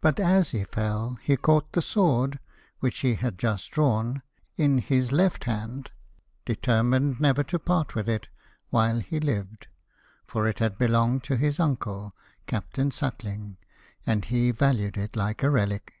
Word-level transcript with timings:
117 0.00 0.30
but 0.30 0.38
as 0.38 0.50
he 0.52 0.64
fell 0.64 1.18
he 1.22 1.36
caught 1.36 1.70
the 1.72 1.82
sword, 1.82 2.38
which 2.80 3.00
he 3.00 3.16
had 3.16 3.36
just 3.38 3.70
drawn, 3.72 4.22
in 4.56 4.78
his 4.78 5.12
left 5.12 5.44
hand, 5.44 5.90
determined 6.46 7.20
never 7.20 7.44
to 7.44 7.58
part 7.58 7.94
with 7.94 8.08
it 8.08 8.30
while 8.70 9.00
he 9.00 9.20
lived, 9.20 9.66
for 10.26 10.46
it 10.48 10.60
had 10.60 10.78
belonged 10.78 11.22
to 11.22 11.36
his 11.36 11.60
uncle, 11.60 12.14
Captain 12.46 12.90
Suckling, 12.90 13.58
and 14.06 14.24
he 14.24 14.50
valued 14.50 14.96
it 14.96 15.14
like 15.14 15.42
a 15.42 15.50
relic. 15.50 15.92